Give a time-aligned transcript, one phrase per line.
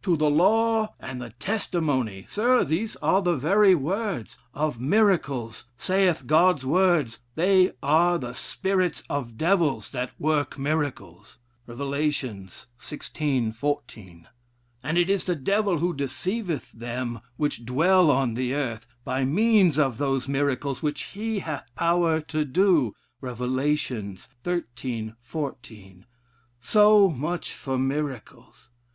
[0.00, 2.66] 'To the law and the testimony.'" Sirs!
[2.68, 9.36] These are the very words: 'Of miracles, saith God's word, 'They are the spirits of
[9.36, 11.36] devils, that work miracles.'
[11.66, 11.76] Rev.
[11.80, 13.54] xvi.
[13.54, 14.28] 14.
[14.82, 19.78] And it is the Devil who 'deceiveih them which dwell on the earth, by means
[19.78, 23.42] of those miracles which he hath power to do.' Rev.
[23.76, 24.20] xiii.
[25.20, 26.06] 14.
[26.62, 28.70] So much for miracles.